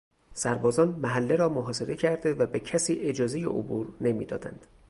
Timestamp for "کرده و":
1.95-2.45